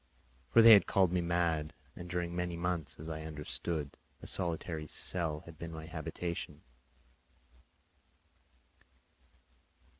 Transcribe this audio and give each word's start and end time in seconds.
For 0.49 0.63
they 0.63 0.73
had 0.73 0.87
called 0.87 1.11
me 1.11 1.21
mad, 1.21 1.73
and 1.95 2.09
during 2.09 2.35
many 2.35 2.57
months, 2.57 2.99
as 2.99 3.07
I 3.07 3.21
understood, 3.23 3.97
a 4.23 4.25
solitary 4.25 4.87
cell 4.87 5.41
had 5.41 5.59
been 5.59 5.71
my 5.71 5.85
habitation. 5.85 6.63